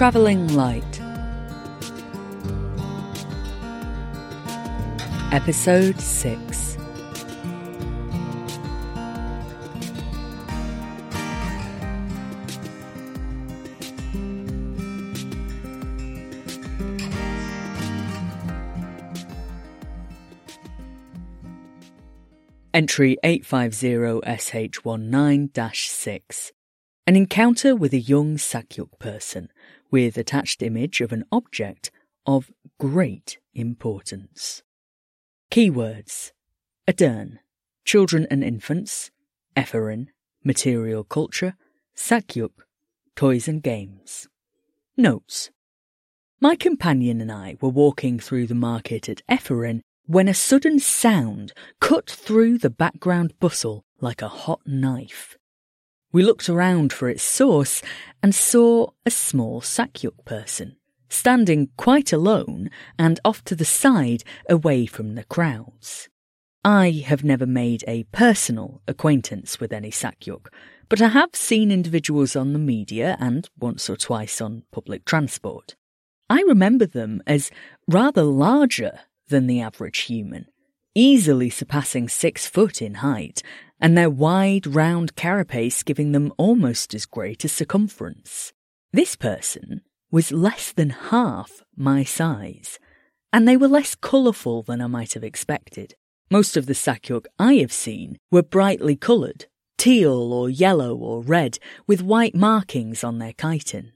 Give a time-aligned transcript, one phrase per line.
[0.00, 0.96] Travelling Light.
[5.30, 6.78] Episode 6
[22.72, 26.52] Entry 850SH19 6.
[27.06, 29.50] An encounter with a young Sakyuk person
[29.90, 31.90] with attached image of an object
[32.26, 34.62] of great importance.
[35.50, 36.32] Keywords.
[36.86, 37.38] Adern,
[37.84, 39.10] children and infants,
[39.56, 40.08] Ephrin,
[40.42, 41.54] material culture,
[41.96, 42.52] Sakyuk,
[43.14, 44.28] toys and games.
[44.96, 45.50] Notes.
[46.40, 51.52] My companion and I were walking through the market at Ephrin when a sudden sound
[51.80, 55.36] cut through the background bustle like a hot knife.
[56.12, 57.82] We looked around for its source
[58.20, 60.76] and saw a small Sakyuk person,
[61.08, 66.08] standing quite alone and off to the side away from the crowds.
[66.64, 70.48] I have never made a personal acquaintance with any Sakyuk,
[70.88, 75.76] but I have seen individuals on the media and once or twice on public transport.
[76.28, 77.52] I remember them as
[77.88, 80.46] rather larger than the average human,
[80.94, 83.42] easily surpassing six foot in height
[83.80, 88.52] and their wide, round carapace giving them almost as great a circumference.
[88.92, 92.78] This person was less than half my size,
[93.32, 95.94] and they were less colourful than I might have expected.
[96.30, 99.46] Most of the Sakyuk I have seen were brightly coloured,
[99.78, 103.92] teal or yellow or red, with white markings on their chitin.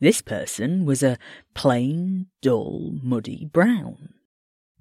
[0.00, 1.18] This person was a
[1.54, 4.14] plain, dull, muddy brown.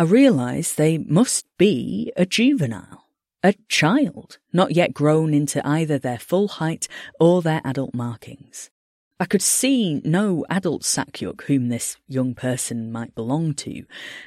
[0.00, 3.04] I realised they must be a juvenile.
[3.42, 6.88] A child, not yet grown into either their full height
[7.20, 8.70] or their adult markings.
[9.18, 13.84] I could see no adult Sakyuk whom this young person might belong to,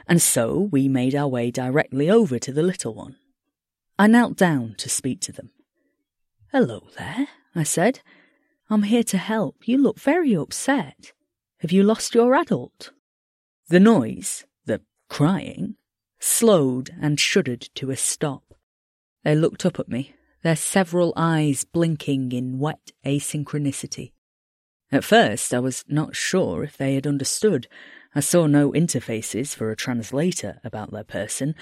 [0.08, 3.16] and so we made our way directly over to the little one.
[3.98, 5.50] I knelt down to speak to them.
[6.52, 8.02] Hello there, I said.
[8.70, 9.68] I'm here to help.
[9.68, 11.14] You look very upset.
[11.62, 12.92] Have you lost your adult?
[13.70, 14.46] The noise,
[15.14, 15.76] crying,
[16.20, 18.56] slowed and shuddered to a stop.
[19.24, 24.14] They looked up at me, their several eyes blinking in wet asynchronicity.
[24.92, 27.68] At first, I was not sure if they had understood.
[28.16, 31.54] I saw no interfaces for a translator about their person,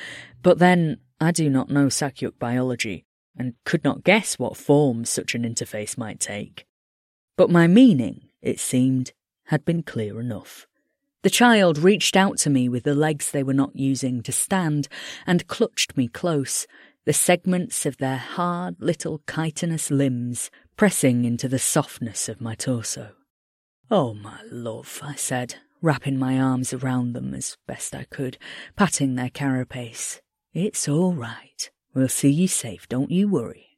[0.42, 3.04] but then I do not know Sakyuk biology
[3.38, 6.66] and could not guess what form such an interface might take.
[7.36, 9.12] But my meaning, it seemed,
[9.48, 10.68] had been clear enough.
[11.24, 14.88] The child reached out to me with the legs they were not using to stand
[15.28, 16.66] and clutched me close,
[17.06, 23.12] the segments of their hard little chitinous limbs pressing into the softness of my torso.
[23.92, 28.40] Oh, my love, I said, wrapping my arms around them as best I could,
[28.76, 30.22] patting their carapace.
[30.54, 31.70] It's all right.
[31.94, 33.78] We'll see you safe, don't you worry.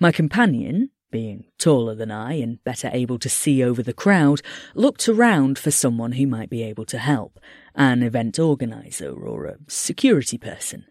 [0.00, 4.42] My companion, being taller than I and better able to see over the crowd,
[4.74, 7.40] looked around for someone who might be able to help,
[7.74, 10.84] an event organizer or a security person.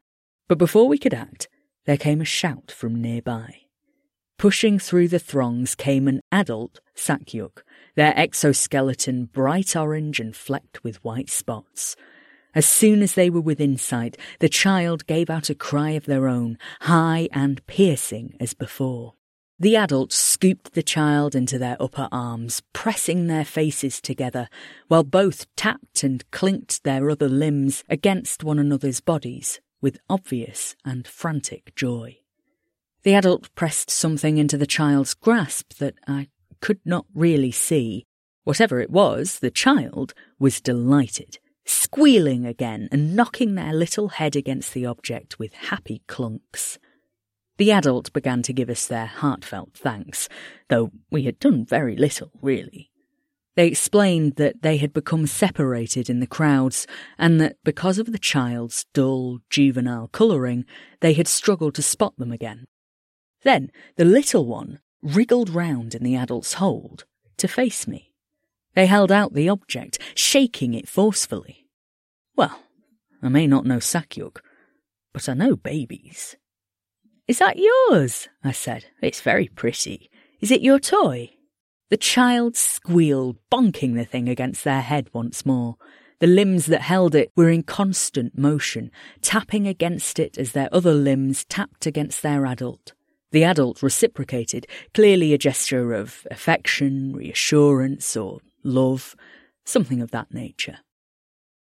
[0.47, 1.47] But before we could act,
[1.85, 3.57] there came a shout from nearby.
[4.39, 7.61] Pushing through the throngs came an adult Sakyuk,
[7.95, 11.95] their exoskeleton bright orange and flecked with white spots.
[12.55, 16.27] As soon as they were within sight, the child gave out a cry of their
[16.27, 19.13] own, high and piercing as before.
[19.57, 24.49] The adults scooped the child into their upper arms, pressing their faces together,
[24.89, 31.07] while both tapped and clinked their other limbs against one another's bodies with obvious and
[31.07, 32.17] frantic joy.
[33.03, 36.27] The adult pressed something into the child's grasp that I
[36.59, 38.07] could not really see.
[38.43, 44.73] Whatever it was, the child was delighted, squealing again and knocking their little head against
[44.73, 46.77] the object with happy clunks.
[47.57, 50.27] The adult began to give us their heartfelt thanks,
[50.69, 52.91] though we had done very little, really.
[53.55, 56.85] They explained that they had become separated in the crowds
[57.17, 60.65] and that because of the child's dull, juvenile colouring,
[60.99, 62.65] they had struggled to spot them again.
[63.43, 67.05] Then the little one wriggled round in the adult's hold
[67.37, 68.13] to face me.
[68.73, 71.69] They held out the object, shaking it forcefully.
[72.35, 72.59] Well,
[73.23, 74.39] I may not know Sakyuk,
[75.13, 76.35] but I know babies.
[77.27, 78.29] Is that yours?
[78.43, 78.85] I said.
[79.01, 80.11] It's very pretty.
[80.41, 81.31] Is it your toy?
[81.89, 85.77] The child squealed, bonking the thing against their head once more.
[86.19, 88.91] The limbs that held it were in constant motion,
[89.21, 92.93] tapping against it as their other limbs tapped against their adult.
[93.31, 99.15] The adult reciprocated, clearly a gesture of affection, reassurance, or love,
[99.65, 100.79] something of that nature.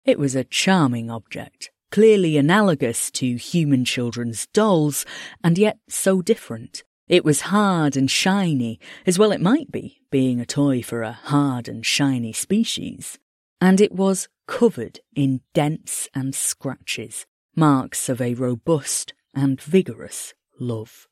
[0.04, 5.06] It was a charming object, clearly analogous to human children's dolls,
[5.42, 6.84] and yet so different.
[7.08, 11.14] It was hard and shiny, as well it might be, being a toy for a
[11.14, 13.18] hard and shiny species.
[13.62, 17.26] And it was covered in dents and scratches,
[17.56, 21.08] marks of a robust and vigorous love.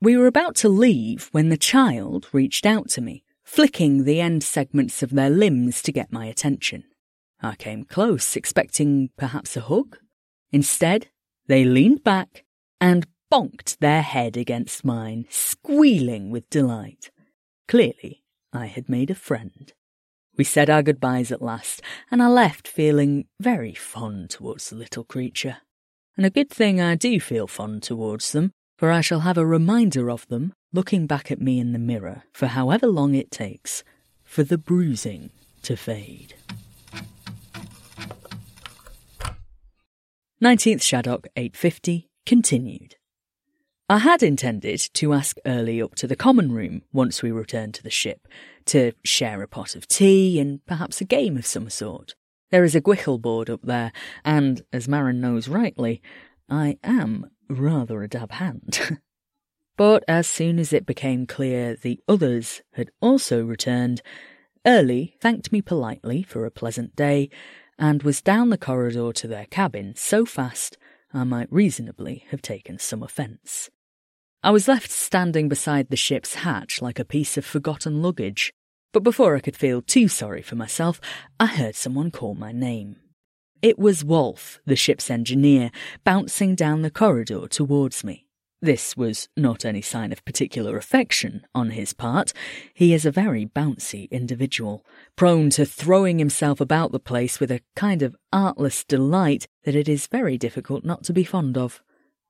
[0.00, 4.42] We were about to leave when the child reached out to me, flicking the end
[4.42, 6.82] segments of their limbs to get my attention.
[7.42, 9.98] I came close, expecting perhaps a hug.
[10.50, 11.08] Instead,
[11.46, 12.44] they leaned back
[12.80, 17.10] and bonked their head against mine, squealing with delight.
[17.68, 18.22] Clearly,
[18.52, 19.72] I had made a friend.
[20.36, 25.04] We said our goodbyes at last, and I left feeling very fond towards the little
[25.04, 25.58] creature.
[26.16, 29.46] And a good thing I do feel fond towards them, for I shall have a
[29.46, 33.84] reminder of them looking back at me in the mirror for however long it takes
[34.24, 35.30] for the bruising
[35.62, 36.34] to fade.
[40.42, 42.96] 19th Shaddock 850 continued.
[43.88, 47.84] I had intended to ask Early up to the common room once we returned to
[47.84, 48.26] the ship,
[48.66, 52.16] to share a pot of tea and perhaps a game of some sort.
[52.50, 53.92] There is a gwichel board up there,
[54.24, 56.02] and, as Marin knows rightly,
[56.48, 58.98] I am rather a dab hand.
[59.76, 64.02] but as soon as it became clear the others had also returned,
[64.66, 67.30] Early thanked me politely for a pleasant day
[67.78, 70.76] and was down the corridor to their cabin so fast
[71.12, 73.70] I might reasonably have taken some offence.
[74.42, 78.52] I was left standing beside the ship's hatch like a piece of forgotten luggage,
[78.92, 81.00] but before I could feel too sorry for myself,
[81.40, 82.96] I heard someone call my name.
[83.62, 85.70] It was Wolf, the ship's engineer,
[86.04, 88.23] bouncing down the corridor towards me.
[88.64, 92.32] This was not any sign of particular affection on his part.
[92.72, 97.60] He is a very bouncy individual, prone to throwing himself about the place with a
[97.76, 101.82] kind of artless delight that it is very difficult not to be fond of.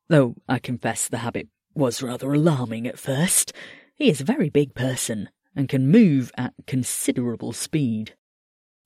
[0.08, 3.52] Though I confess the habit was rather alarming at first.
[3.94, 8.16] He is a very big person and can move at considerable speed.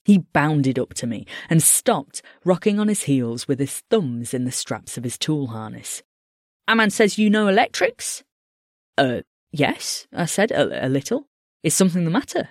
[0.04, 4.44] He bounded up to me and stopped, rocking on his heels with his thumbs in
[4.44, 6.02] the straps of his tool harness.
[6.68, 8.22] A man says you know electrics?
[8.98, 11.26] Uh, yes, I said, a, a little.
[11.62, 12.50] Is something the matter?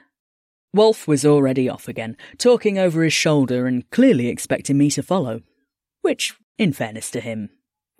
[0.73, 5.41] Wolf was already off again, talking over his shoulder and clearly expecting me to follow.
[6.01, 7.51] Which, in fairness to him,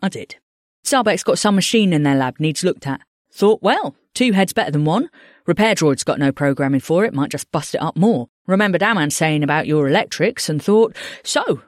[0.01, 0.37] I did.
[0.83, 3.01] Sarbeck's got some machine in their lab needs looked at.
[3.31, 5.11] Thought, well, two heads better than one.
[5.45, 8.27] Repair droid's got no programming for it, might just bust it up more.
[8.47, 11.61] Remembered Aman saying about your electrics and thought, so.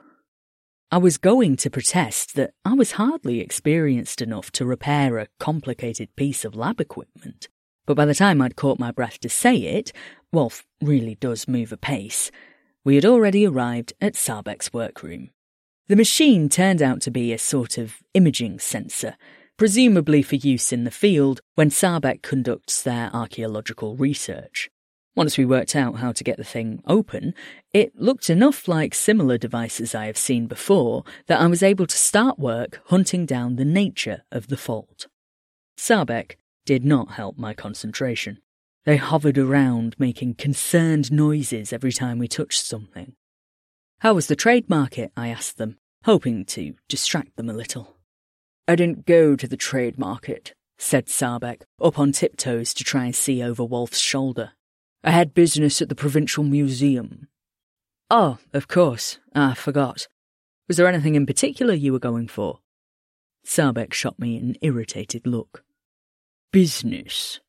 [0.92, 6.16] I was going to protest that I was hardly experienced enough to repair a complicated
[6.16, 7.48] piece of lab equipment.
[7.86, 9.92] But by the time I'd caught my breath to say it,
[10.34, 12.32] Wolf really does move apace.
[12.84, 15.30] We had already arrived at Sarbeck's workroom.
[15.90, 19.16] The machine turned out to be a sort of imaging sensor,
[19.58, 24.72] presumably for use in the field when Sarbeck conducts their archaeological research.
[25.16, 27.34] Once we worked out how to get the thing open,
[27.74, 31.98] it looked enough like similar devices I have seen before that I was able to
[31.98, 35.08] start work hunting down the nature of the fault.
[35.78, 38.40] Sarbeck did not help my concentration.
[38.86, 43.14] They hovered around, making concerned noises every time we touched something.
[44.00, 45.12] How was the trade market?
[45.18, 47.98] I asked them, hoping to distract them a little.
[48.68, 53.16] I didn't go to the trade market, said Sarbeck, up on tiptoes to try and
[53.16, 54.52] see over Wolf's shoulder.
[55.04, 57.30] I had business at the Provincial Museum.
[58.10, 60.08] Oh, of course, ah, I forgot.
[60.68, 62.60] Was there anything in particular you were going for?
[63.46, 65.64] Sarbeck shot me an irritated look.
[66.52, 67.40] Business.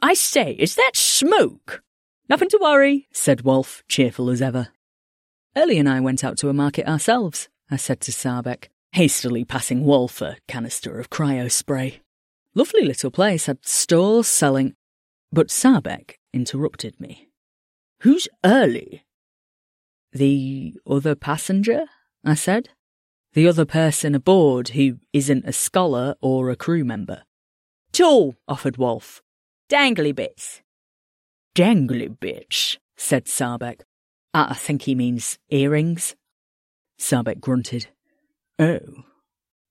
[0.00, 1.82] I say, is that smoke?
[2.28, 4.68] Nothing to worry, said Wolf, cheerful as ever.
[5.56, 9.84] Ellie and I went out to a market ourselves, I said to Sarbeck, hastily passing
[9.84, 12.00] Wolf a canister of cryo spray.
[12.54, 14.74] Lovely little place, had stalls selling.
[15.32, 17.28] But Sarbeck interrupted me.
[18.00, 19.04] Who's Early?
[20.12, 21.86] The other passenger,
[22.24, 22.70] I said.
[23.34, 27.22] The other person aboard who isn't a scholar or a crew member.
[27.92, 29.22] Tall, offered Wolf.
[29.70, 30.60] Dangly bits.
[31.54, 33.82] Dangly bits, said Sarbeck,
[34.34, 36.14] ah, I think he means earrings.
[36.98, 37.88] Sarbeck grunted.
[38.58, 39.04] Oh.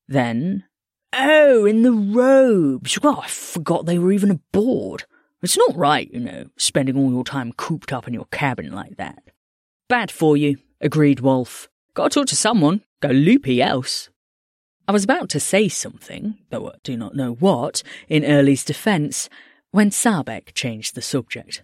[0.08, 0.66] Then,
[1.14, 3.02] oh, in the robes.
[3.02, 5.06] Well, I forgot they were even aboard.
[5.42, 8.98] It's not right, you know, spending all your time cooped up in your cabin like
[8.98, 9.24] that.
[9.90, 11.68] Bad for you, agreed Wolf.
[11.94, 12.82] Gotta talk to someone.
[13.02, 14.10] Go loopy else.
[14.88, 19.30] I was about to say something, though I do not know what, in Early's defence,
[19.72, 21.64] when Sarbeck changed the subject.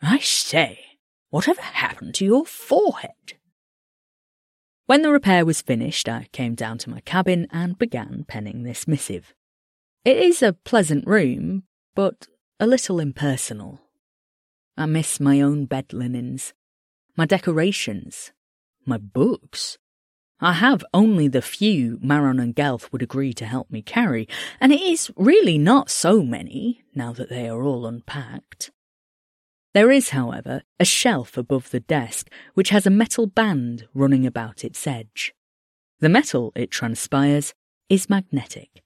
[0.00, 0.80] I say,
[1.30, 3.34] Whatever happened to your forehead?
[4.86, 8.86] When the repair was finished, I came down to my cabin and began penning this
[8.86, 9.34] missive.
[10.04, 11.64] It is a pleasant room,
[11.96, 13.82] but a little impersonal.
[14.78, 16.54] I miss my own bed linens,
[17.14, 18.32] my decorations,
[18.86, 19.76] my books.
[20.40, 24.26] I have only the few Maron and Gelth would agree to help me carry,
[24.58, 28.70] and it is really not so many, now that they are all unpacked.
[29.74, 34.64] There is, however, a shelf above the desk which has a metal band running about
[34.64, 35.34] its edge.
[36.00, 37.52] The metal, it transpires,
[37.90, 38.82] is magnetic,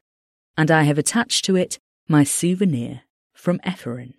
[0.56, 3.02] and I have attached to it my souvenir
[3.40, 4.12] from Efferin.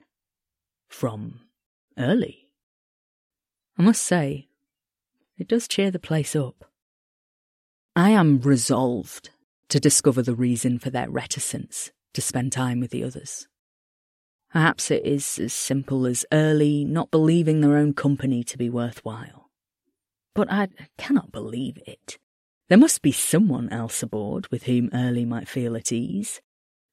[0.90, 1.42] From
[1.98, 2.50] early.
[3.78, 4.50] I must say,
[5.38, 6.66] it does cheer the place up.
[7.96, 9.30] I am resolved
[9.70, 13.48] to discover the reason for their reticence to spend time with the others.
[14.52, 19.52] Perhaps it is as simple as early not believing their own company to be worthwhile.
[20.34, 22.18] But I cannot believe it.
[22.70, 26.42] There must be someone else aboard with whom Early might feel at ease.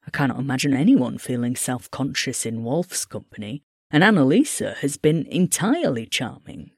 [0.09, 6.07] I cannot imagine anyone feeling self conscious in Wolf's company, and Annalisa has been entirely
[6.07, 6.71] charming.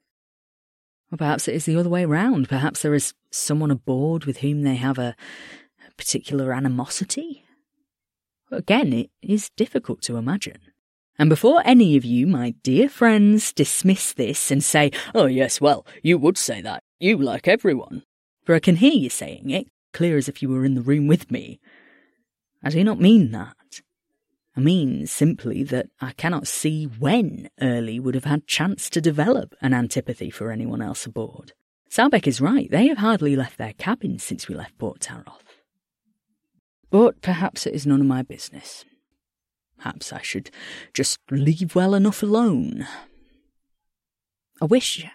[1.13, 2.49] Or perhaps it is the other way round.
[2.49, 5.15] Perhaps there is someone aboard with whom they have a,
[5.87, 7.45] a particular animosity.
[8.51, 10.59] Again, it is difficult to imagine.
[11.17, 15.85] And before any of you, my dear friends, dismiss this and say, oh yes, well,
[16.03, 16.83] you would say that.
[16.99, 18.03] You like everyone.
[18.43, 21.07] For I can hear you saying it, clear as if you were in the room
[21.07, 21.61] with me.
[22.63, 23.81] I do not mean that.
[24.55, 29.55] I mean simply that I cannot see when Early would have had chance to develop
[29.61, 31.53] an antipathy for anyone else aboard.
[31.89, 35.41] Sarbeck is right, they have hardly left their cabin since we left Port Taroth.
[36.89, 38.85] But perhaps it is none of my business.
[39.77, 40.51] Perhaps I should
[40.93, 42.85] just leave well enough alone.
[44.61, 45.05] I wish.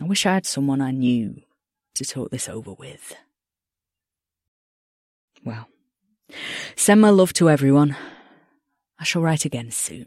[0.00, 1.42] I wish I had someone I knew
[1.94, 3.16] to talk this over with.
[5.44, 5.68] Well,
[6.76, 7.96] Send my love to everyone.
[8.98, 10.06] I shall write again soon.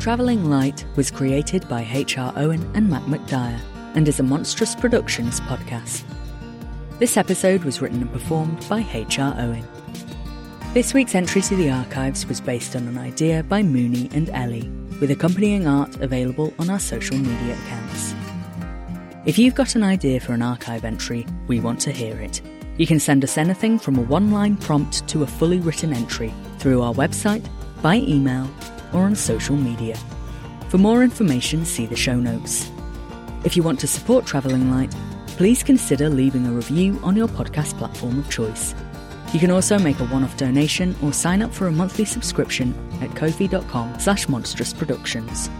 [0.00, 2.32] Travelling Light was created by H.R.
[2.36, 3.60] Owen and Matt McDyre
[3.94, 6.04] and is a Monstrous Productions podcast.
[6.98, 9.34] This episode was written and performed by H.R.
[9.38, 9.66] Owen.
[10.74, 14.68] This week's entry to the archives was based on an idea by Moony and Ellie,
[15.00, 18.14] with accompanying art available on our social media accounts.
[19.24, 22.42] If you've got an idea for an archive entry, we want to hear it.
[22.76, 26.34] You can send us anything from a one line prompt to a fully written entry
[26.58, 27.48] through our website,
[27.80, 28.48] by email,
[28.92, 29.96] or on social media.
[30.68, 32.70] For more information, see the show notes.
[33.42, 34.94] If you want to support Travelling Light,
[35.28, 38.74] please consider leaving a review on your podcast platform of choice.
[39.32, 43.14] You can also make a one-off donation or sign up for a monthly subscription at
[43.14, 45.50] ko-fi.com slash monstrousproductions.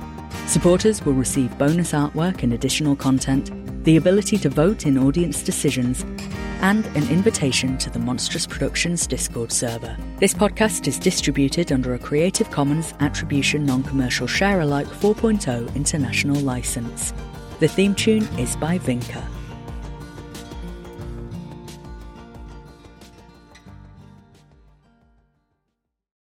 [0.49, 3.51] Supporters will receive bonus artwork and additional content,
[3.85, 6.03] the ability to vote in audience decisions,
[6.63, 9.95] and an invitation to the Monstrous Productions Discord server.
[10.17, 17.13] This podcast is distributed under a Creative Commons Attribution Non-Commercial Share Alike 4.0 international license.
[17.61, 19.23] The theme tune is by Vinca.